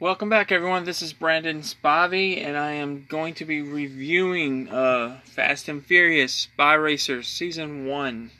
[0.00, 0.84] Welcome back, everyone.
[0.84, 6.32] This is Brandon Spivey, and I am going to be reviewing uh, Fast and Furious
[6.32, 8.30] Spy Racers Season 1.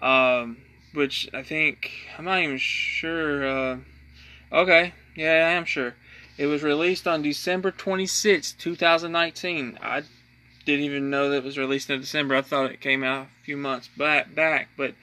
[0.00, 0.56] Um,
[0.94, 3.46] which I think, I'm not even sure.
[3.46, 3.76] Uh,
[4.50, 5.96] okay, yeah, I am sure.
[6.38, 9.78] It was released on December 26, 2019.
[9.82, 10.02] I
[10.64, 12.36] didn't even know that it was released in December.
[12.36, 14.94] I thought it came out a few months back, back but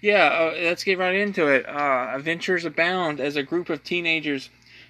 [0.00, 1.68] yeah, uh, let's get right into it.
[1.68, 4.48] Uh, adventures abound as a group of teenagers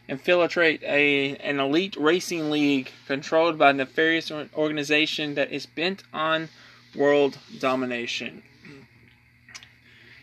[0.08, 6.48] infiltrate a, an elite racing league controlled by a nefarious organization that is bent on
[6.94, 8.42] world domination.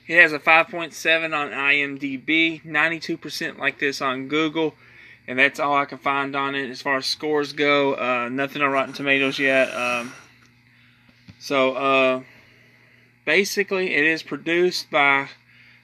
[0.08, 4.75] It has a 5.7 on IMDb, 92% like this on Google,
[5.27, 7.94] and that's all I can find on it as far as scores go.
[7.94, 9.73] Uh, nothing on Rotten Tomatoes yet.
[9.73, 10.11] Um,
[11.39, 12.23] so, uh,
[13.25, 15.30] basically, it is produced by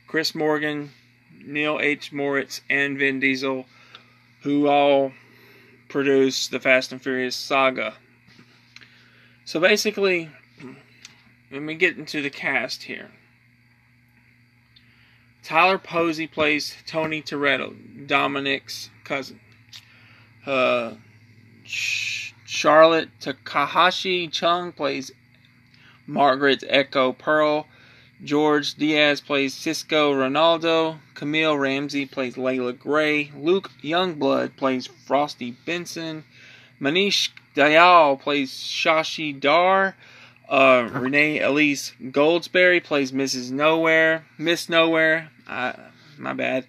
[0.07, 0.91] Chris Morgan,
[1.45, 2.11] Neal H.
[2.11, 3.65] Moritz, and Vin Diesel
[4.41, 5.11] who all
[5.89, 7.93] produced the Fast and Furious saga.
[9.45, 10.29] So basically,
[11.51, 13.09] let me get into the cast here.
[15.43, 19.39] Tyler Posey plays Tony Toretto, Dominic's cousin.
[20.45, 20.95] Uh,
[21.63, 25.11] Charlotte Takahashi Chung plays
[26.05, 27.67] Margaret Echo Pearl.
[28.23, 30.99] George Diaz plays Cisco Renaldo.
[31.17, 33.31] Camille Ramsey plays Layla Gray.
[33.35, 36.23] Luke Youngblood plays Frostee Benson.
[36.79, 39.95] Manish Dayal plays Shashi Dar.
[40.47, 43.51] Uh, Renee Elise Goldsberry plays Mrs.
[43.51, 44.25] Nowhere.
[44.37, 45.31] Miss Nowhere.
[45.47, 45.73] Uh,
[46.19, 46.67] my bad.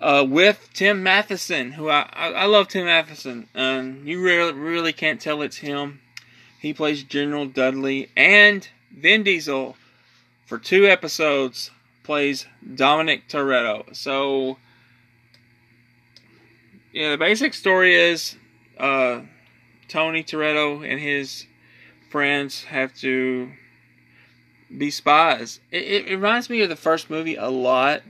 [0.00, 3.46] Uh, with Tim Matheson, who I, I, I love Tim Matheson.
[3.54, 6.00] Um, you really, really can't tell it's him.
[6.58, 8.08] He plays General Dudley.
[8.16, 9.76] And Vin Diesel
[10.46, 11.70] for two episodes
[12.02, 13.94] plays Dominic Toretto.
[13.94, 14.58] So,
[16.92, 18.36] yeah, the basic story is
[18.78, 19.20] uh,
[19.88, 21.46] Tony Toretto and his
[22.10, 23.50] friends have to
[24.76, 25.60] be spies.
[25.70, 28.02] It, it, reminds me of the first movie a lot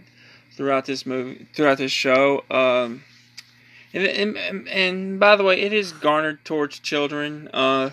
[0.57, 2.45] throughout this movie, throughout this show.
[2.51, 3.05] Um,
[3.93, 7.49] and, and, and, by the way, it is garnered towards children.
[7.53, 7.91] Uh,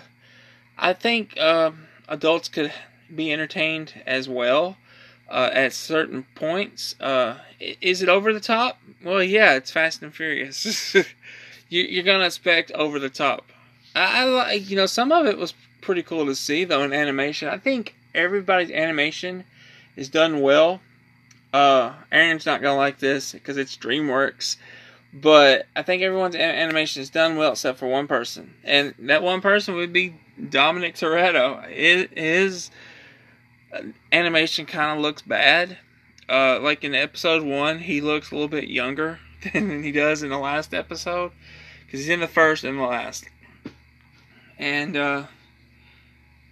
[0.78, 1.72] I think uh,
[2.08, 2.72] adults could
[3.14, 4.76] be entertained as well
[5.30, 6.96] uh, at certain points.
[7.00, 8.78] Uh, is it over the top?
[9.04, 10.94] Well, yeah, it's Fast and Furious.
[11.68, 13.52] you, are gonna expect over the top.
[13.94, 17.48] I, like, you know, some of it was pretty cool to see though in animation.
[17.48, 19.44] I think everybody's animation
[19.96, 20.80] is done well.
[21.52, 24.56] Uh, Aaron's not gonna like this because it's DreamWorks,
[25.12, 29.40] but I think everyone's animation is done well except for one person, and that one
[29.40, 30.14] person would be
[30.48, 31.68] Dominic Toretto.
[31.68, 32.70] It is
[34.12, 35.78] animation kind of looks bad.
[36.28, 39.18] Uh, like in episode one, he looks a little bit younger
[39.52, 41.32] than he does in the last episode
[41.84, 43.28] because he's in the first and the last,
[44.58, 45.24] and uh,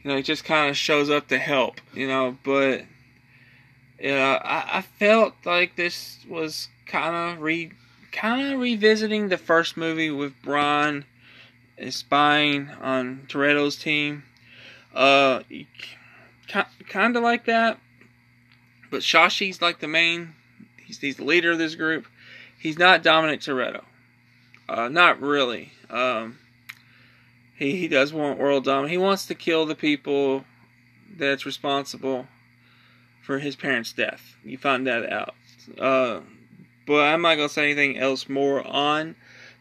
[0.02, 2.36] you know he just kind of shows up to help, you know.
[2.42, 2.84] But
[4.00, 7.70] yeah, I, I felt like this was kind of re
[8.10, 11.04] kind of revisiting the first movie with Brian
[11.90, 14.24] spying on Toretto's team.
[14.94, 15.42] Uh,
[16.88, 17.78] kind of like that.
[18.90, 20.34] But Shashi's like the main.
[20.84, 22.06] He's, he's the leader of this group.
[22.58, 23.84] He's not Dominic Toretto.
[24.68, 25.72] Uh, not really.
[25.88, 26.38] Um,
[27.56, 28.90] he he does want world dominance.
[28.90, 30.44] He wants to kill the people
[31.16, 32.26] that's responsible
[33.22, 34.36] for his parents' death.
[34.44, 35.34] You find that out.
[35.78, 36.20] Uh,
[36.86, 39.16] but I'm not gonna say anything else more on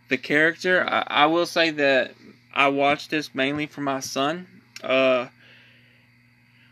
[0.10, 0.86] the character.
[0.88, 2.14] I, I will say that
[2.54, 4.48] I watched this mainly for my son.
[4.84, 5.28] Uh,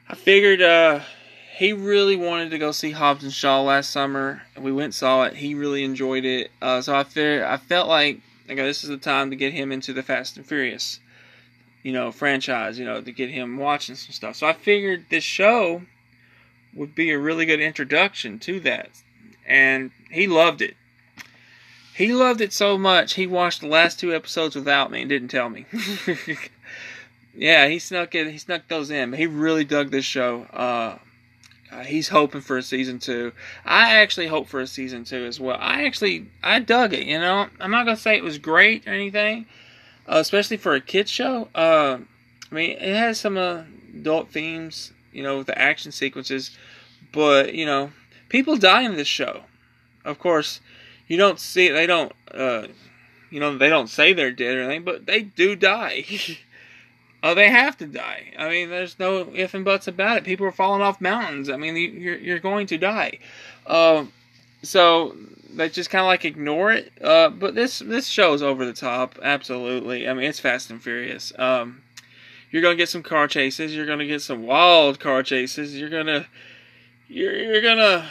[0.08, 1.02] I figured uh,
[1.58, 4.44] he really wanted to go see Hobbs and Shaw last summer.
[4.58, 5.36] We went saw it.
[5.36, 6.52] He really enjoyed it.
[6.62, 9.72] Uh, so I figured, I felt like okay, this is the time to get him
[9.72, 11.00] into the Fast and Furious,
[11.84, 12.78] you know, franchise.
[12.78, 14.36] You know, to get him watching some stuff.
[14.36, 15.84] So I figured this show
[16.74, 18.90] would be a really good introduction to that,
[19.46, 20.76] and he loved it.
[21.96, 25.30] He loved it so much he watched the last two episodes without me and didn't
[25.30, 25.66] tell me.
[27.36, 28.32] Yeah, he snuck it.
[28.32, 29.14] He snuck those in.
[29.14, 30.44] He really dug this show.
[30.54, 30.98] Uh,
[31.72, 33.34] uh, he's hoping for a season two.
[33.66, 35.58] I actually hope for a season two as well.
[35.60, 37.06] I actually I dug it.
[37.06, 39.48] You know, I'm not gonna say it was great or anything,
[40.08, 41.50] uh, especially for a kids show.
[41.54, 42.00] Uh,
[42.52, 44.94] I mean, it has some adult themes.
[45.12, 46.52] You know, with the action sequences,
[47.14, 47.92] but you know,
[48.30, 49.44] people die in this show.
[50.04, 50.60] Of course,
[51.08, 51.70] you don't see.
[51.70, 52.12] They don't.
[52.34, 52.68] Uh,
[53.30, 56.06] you know, they don't say they're dead or anything, but they do die.
[57.26, 58.34] Oh, they have to die.
[58.38, 60.24] I mean, there's no if and buts about it.
[60.24, 61.50] People are falling off mountains.
[61.50, 63.18] I mean, you're you're going to die.
[63.66, 64.06] Uh,
[64.62, 65.16] so
[65.52, 66.92] they just kind of like ignore it.
[67.02, 70.08] Uh, but this this show is over the top, absolutely.
[70.08, 71.34] I mean, it's Fast and Furious.
[71.40, 71.82] Um,
[72.52, 73.76] you're gonna get some car chases.
[73.76, 75.76] You're gonna get some wild car chases.
[75.76, 76.28] You're gonna
[77.08, 78.08] you're you're gonna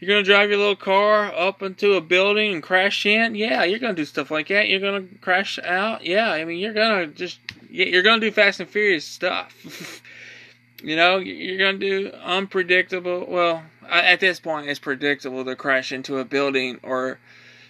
[0.00, 3.34] you're gonna drive your little car up into a building and crash in.
[3.34, 4.68] Yeah, you're gonna do stuff like that.
[4.68, 6.04] You're gonna crash out.
[6.04, 7.40] Yeah, I mean, you're gonna just
[7.70, 10.02] you're gonna do Fast and Furious stuff.
[10.82, 13.26] you know, you're gonna do unpredictable.
[13.28, 17.18] Well, at this point, it's predictable to crash into a building or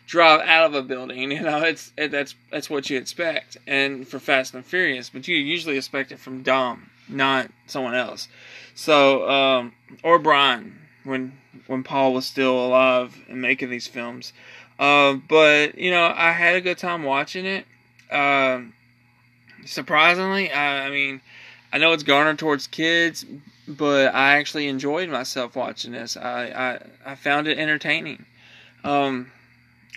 [0.07, 1.31] drive out of a building.
[1.33, 5.29] You know, it's it, that's that's what you expect, and for Fast and Furious, but
[5.29, 8.29] you usually expect it from Dom, not someone else.
[8.75, 9.73] So, um,
[10.03, 11.33] or Brian when
[11.67, 14.33] when Paul was still alive and making these films.
[14.79, 17.65] Uh, but you know, I had a good time watching it.
[18.11, 18.61] Uh,
[19.65, 21.21] surprisingly, I, I mean,
[21.73, 23.25] I know it's garnered towards kids,
[23.67, 26.17] but I actually enjoyed myself watching this.
[26.17, 28.27] I I, I found it entertaining.
[28.85, 29.31] Um,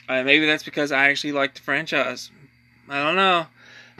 [0.07, 2.31] uh, maybe that's because I actually like the franchise.
[2.87, 3.47] I don't know,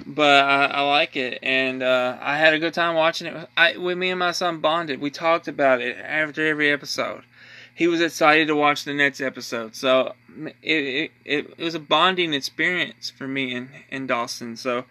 [0.06, 3.50] but I, I like it, and uh, I had a good time watching it.
[3.56, 5.00] I, with me and my son bonded.
[5.00, 7.24] We talked about it after every episode.
[7.74, 10.14] He was excited to watch the next episode, so
[10.62, 14.58] it it, it was a bonding experience for me and, and Dawson.
[14.58, 14.86] So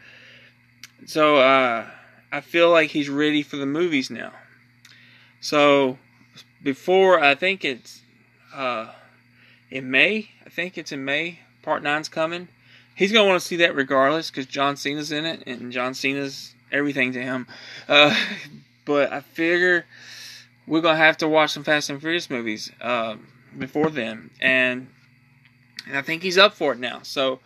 [1.06, 1.87] so uh,
[2.32, 4.32] I feel like he's ready for the movies now.
[5.40, 5.99] So
[6.62, 8.02] before I think it's
[8.54, 8.93] uh,
[9.70, 10.31] in May.
[10.44, 11.40] I think it's in May.
[11.62, 12.49] Part nine's coming.
[12.98, 16.52] He's gonna want to see that regardless because John Cena's in it, and John Cena's
[16.72, 17.46] everything to him.
[17.88, 18.12] Uh,
[18.84, 19.86] but I figure
[20.66, 23.14] we're gonna have to watch some Fast and Furious movies uh,
[23.56, 24.88] before then, and,
[25.86, 26.98] and I think he's up for it now.
[27.04, 27.38] So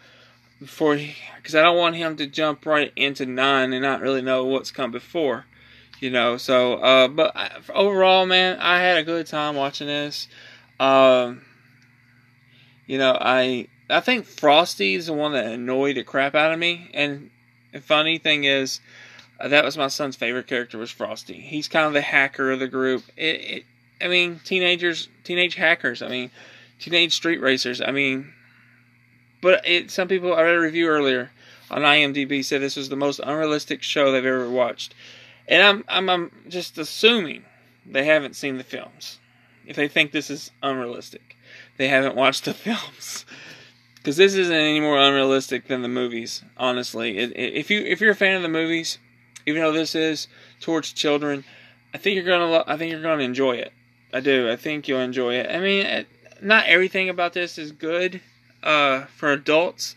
[0.59, 0.97] before,
[1.37, 4.71] because I don't want him to jump right into nine and not really know what's
[4.71, 5.45] come before,
[6.01, 6.39] you know.
[6.39, 10.29] So, uh, but I, overall, man, I had a good time watching this.
[10.81, 11.43] Um,
[12.87, 16.59] you know, I I think Frostee is the one that annoyed the crap out of
[16.59, 16.91] me.
[16.95, 17.31] And
[17.73, 18.81] the funny thing is,
[19.39, 21.41] uh, that was my son's favorite character was Frostee.
[21.41, 23.05] He's kind of the hacker of the group.
[23.17, 23.65] It, it,
[24.01, 26.03] I mean, teenagers, teenage hackers.
[26.03, 26.31] I mean,
[26.79, 27.81] teenage street racers.
[27.81, 28.33] I mean,
[29.41, 29.91] but it.
[29.91, 31.31] Some people I read a review earlier
[31.71, 34.95] on IMDb said this was the most unrealistic show they've ever watched,
[35.49, 37.45] and I'm I'm, I'm just assuming
[37.85, 39.19] they haven't seen the films
[39.67, 41.37] if they think this is unrealistic
[41.77, 43.25] they haven't watched the films
[44.03, 46.43] because this isn't any more unrealistic than the movies.
[46.57, 48.99] Honestly, it, it, if you if you're a fan of the movies,
[49.47, 50.27] even though this is
[50.61, 51.45] towards children,
[51.95, 53.73] I think you're gonna I think you're gonna enjoy it.
[54.13, 54.51] I do.
[54.51, 55.55] I think you'll enjoy it.
[55.55, 56.09] I mean, it,
[56.41, 58.21] not everything about this is good
[58.65, 59.95] uh, for adults,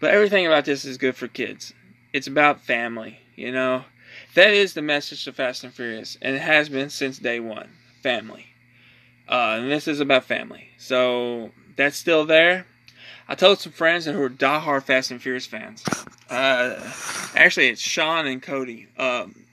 [0.00, 1.74] but everything about this is good for kids.
[2.12, 3.84] It's about family, you know.
[4.34, 7.70] That is the message of Fast and Furious, and it has been since day one.
[8.02, 8.46] Family.
[9.28, 10.68] Uh, and this is about family.
[10.78, 12.66] So that's still there.
[13.28, 15.84] I told some friends that were diehard Fast and Furious fans.
[16.30, 16.80] Uh,
[17.34, 18.88] actually, it's Sean and Cody.
[18.96, 19.44] Um,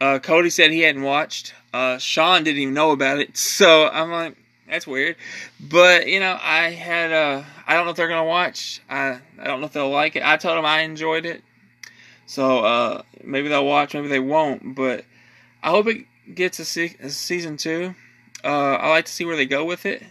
[0.00, 1.54] uh, Cody said he hadn't watched.
[1.72, 3.36] Uh, Sean didn't even know about it.
[3.58, 4.36] So I'm like,
[4.68, 5.16] that's weird.
[5.58, 7.12] But you know, I had.
[7.12, 8.80] Uh, I don't know if they're gonna watch.
[8.88, 10.22] I I don't know if they'll like it.
[10.22, 11.42] I told them I enjoyed it.
[12.26, 13.94] So uh, maybe they'll watch.
[13.94, 14.74] Maybe they won't.
[14.74, 15.04] But
[15.62, 17.94] I hope it gets a, se- a season two.
[18.44, 20.02] Uh, I like to see where they go with it,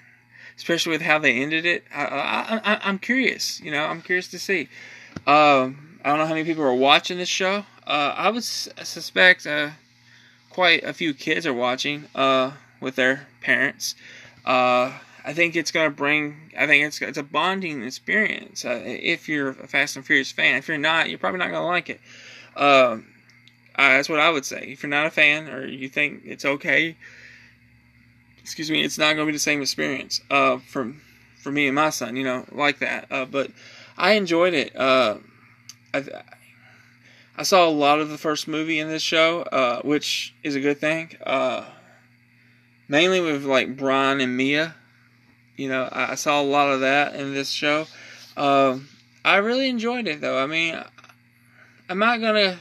[0.57, 1.85] especially with how they ended it.
[1.93, 3.61] I, am curious.
[3.61, 4.69] You know, I'm curious to see.
[5.25, 7.65] Um, I don't know how many people are watching this show.
[7.85, 9.69] Uh, I would s- suspect uh,
[10.49, 13.95] quite a few kids are watching uh, with their parents.
[14.45, 16.51] Uh, I think it's going to bring.
[16.57, 18.65] I think it's it's a bonding experience.
[18.65, 21.61] Uh, if you're a Fast and Furious fan, if you're not, you're probably not going
[21.61, 22.01] to like it.
[22.55, 23.07] Um,
[23.77, 24.69] that's what I would say.
[24.69, 26.95] If you're not a fan or you think it's okay,
[28.47, 30.93] excuse me, it's not going to be the same experience uh, for
[31.35, 32.15] for me and my son.
[32.15, 33.05] You know, like that.
[33.11, 33.51] Uh, but
[33.97, 34.73] I enjoyed it.
[34.73, 35.17] Uh,
[35.93, 36.05] I
[37.35, 40.61] I saw a lot of the first movie in this show, uh, which is a
[40.61, 41.17] good thing.
[41.25, 41.65] Uh,
[42.87, 44.75] mainly with like Brian and Mia.
[45.57, 47.85] You know, I, I saw a lot of that in this show.
[48.37, 48.87] Um,
[49.25, 50.41] I really enjoyed it though.
[50.41, 50.81] I mean,
[51.89, 52.59] I'm not gonna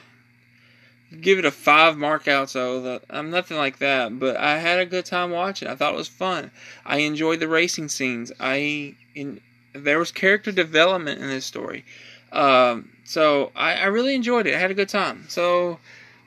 [1.21, 4.19] give it a five mark out, so I'm nothing like that.
[4.19, 5.69] But I had a good time watching.
[5.69, 6.51] I thought it was fun.
[6.85, 8.33] I enjoyed the racing scenes.
[8.41, 9.41] I in,
[9.73, 11.85] there was character development in this story.
[12.33, 14.55] Um, so I, I, really enjoyed it.
[14.55, 15.27] I had a good time.
[15.29, 15.79] So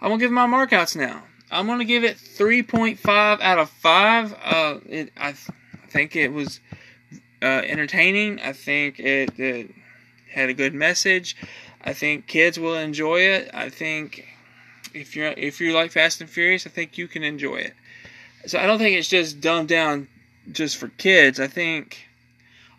[0.02, 1.24] I'm gonna give my mark outs now.
[1.52, 4.34] I'm gonna give it 3.5 out of five.
[4.44, 6.62] Uh, it, I, th- I think it was
[7.42, 8.40] uh, entertaining.
[8.40, 9.72] I think it, it
[10.32, 11.36] had a good message.
[11.84, 13.50] I think kids will enjoy it.
[13.54, 14.26] I think
[14.94, 17.74] if you're if you like Fast and Furious, I think you can enjoy it.
[18.46, 20.08] So I don't think it's just dumbed down
[20.52, 21.40] just for kids.
[21.40, 22.08] I think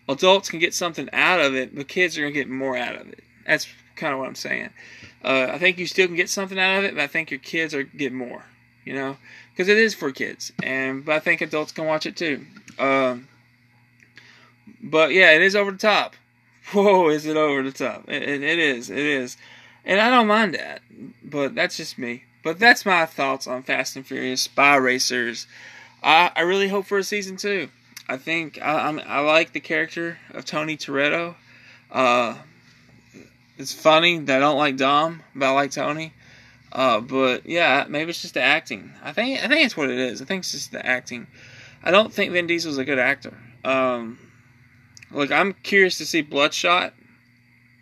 [0.08, 3.08] adults can get something out of it, but kids are gonna get more out of
[3.08, 3.22] it.
[3.46, 4.70] That's kind of what I'm saying.
[5.22, 7.40] Uh, I think you still can get something out of it, but I think your
[7.40, 8.44] kids are get more.
[8.84, 9.16] You know,
[9.52, 12.46] because it is for kids, and but I think adults can watch it too.
[12.78, 13.28] Um,
[14.82, 16.16] but yeah, it is over the top.
[16.72, 18.08] Whoa, is it over the top?
[18.08, 19.36] It, it, it is, it is,
[19.84, 20.82] and I don't mind that.
[21.22, 22.24] But that's just me.
[22.42, 25.46] But that's my thoughts on Fast and Furious Spy Racers.
[26.02, 27.68] I, I really hope for a season two.
[28.08, 31.34] I think I, I'm, I like the character of Tony Toretto.
[31.90, 32.36] Uh,
[33.58, 36.12] it's funny that I don't like Dom, but I like Tony.
[36.72, 38.92] Uh, but yeah, maybe it's just the acting.
[39.02, 40.22] I think I think it's what it is.
[40.22, 41.26] I think it's just the acting.
[41.82, 43.36] I don't think Vin Diesel's a good actor.
[43.64, 44.18] Um,
[45.10, 46.94] look, I'm curious to see Bloodshot.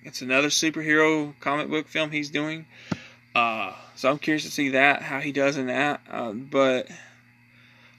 [0.09, 2.65] It's another superhero comic book film he's doing.
[3.35, 6.01] Uh, so I'm curious to see that how he does in that.
[6.11, 6.89] Uh, but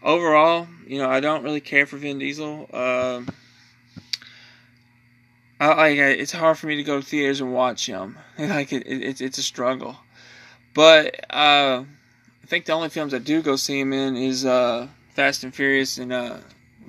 [0.01, 2.67] overall, you know, I don't really care for Vin Diesel.
[2.73, 3.21] Uh,
[5.59, 8.17] I, like it's hard for me to go to theaters and watch him.
[8.39, 9.95] Like it, it, it's a struggle.
[10.73, 14.87] But uh, I think the only films I do go see him in is uh,
[15.11, 16.37] Fast and Furious and uh,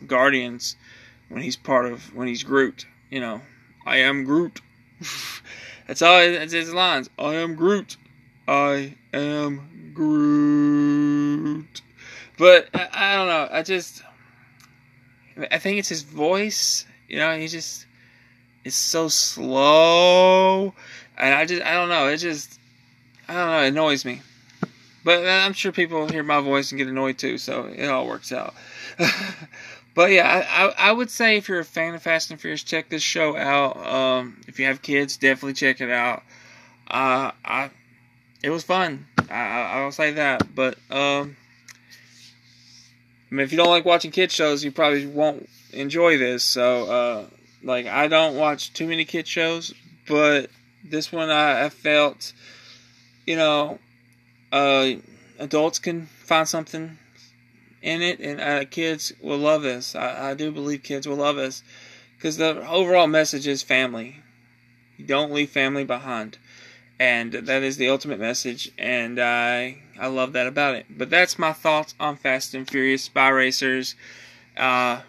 [0.06, 0.76] Guardians
[1.28, 2.86] when he's part of when he's Groot.
[3.10, 3.42] You know,
[3.84, 4.62] I am Groot.
[5.86, 6.18] that's all.
[6.18, 7.10] That's his lines.
[7.18, 7.96] I am Groot.
[8.46, 11.82] I am Groot.
[12.38, 13.48] But I, I don't know.
[13.50, 14.02] I just
[15.50, 16.86] I think it's his voice.
[17.08, 17.86] You know, he just
[18.64, 20.74] it's so slow,
[21.16, 22.08] and I just I don't know.
[22.08, 22.58] It just
[23.28, 23.62] I don't know.
[23.62, 24.22] It annoys me.
[25.02, 28.06] But uh, I'm sure people hear my voice and get annoyed too, so it all
[28.06, 28.54] works out.
[29.94, 32.62] but yeah, I, I, I, would say if you're a fan of Fast and Furious,
[32.62, 33.76] check this show out.
[33.76, 36.22] Um, if you have kids, definitely check it out.
[36.88, 37.70] Uh, I,
[38.42, 39.06] it was fun.
[39.30, 40.54] I, I will say that.
[40.54, 41.36] But um,
[43.30, 46.44] I mean, if you don't like watching kid shows, you probably won't enjoy this.
[46.44, 47.24] So, uh,
[47.62, 49.74] like, I don't watch too many kid shows,
[50.08, 50.50] but
[50.84, 52.32] this one I, I felt,
[53.26, 53.78] you know,
[54.52, 54.92] uh,
[55.38, 56.98] adults can find something
[57.82, 59.94] in it, and uh, kids will love this.
[59.94, 61.62] I, I do believe kids will love this
[62.16, 64.16] because the overall message is family.
[64.96, 66.38] You don't leave family behind,
[66.98, 70.86] and that is the ultimate message, and I I love that about it.
[70.90, 73.94] But that's my thoughts on Fast and Furious Spy Racers.
[74.56, 75.00] Uh,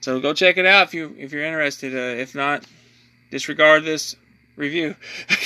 [0.00, 1.94] so go check it out if you if you're interested.
[1.94, 2.64] Uh, if not,
[3.30, 4.14] disregard this
[4.56, 4.94] review.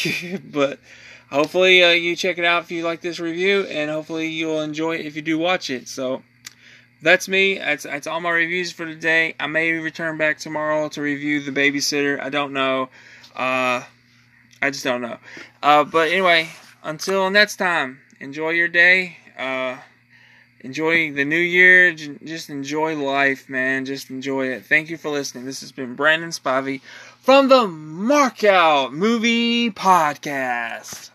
[0.44, 0.80] but
[1.30, 4.96] hopefully uh, you check it out if you like this review, and hopefully you'll enjoy
[4.96, 5.86] it if you do watch it.
[5.86, 6.22] So
[7.04, 7.58] that's me.
[7.58, 9.34] That's, that's all my reviews for today.
[9.38, 12.20] I may return back tomorrow to review The Babysitter.
[12.20, 12.88] I don't know.
[13.36, 13.82] Uh,
[14.62, 15.18] I just don't know.
[15.62, 16.48] Uh, but anyway,
[16.82, 19.18] until next time, enjoy your day.
[19.38, 19.76] Uh,
[20.60, 21.92] enjoy the new year.
[21.92, 23.84] Just enjoy life, man.
[23.84, 24.64] Just enjoy it.
[24.64, 25.44] Thank you for listening.
[25.44, 26.80] This has been Brandon Spivey
[27.20, 31.10] from the Markout Movie Podcast.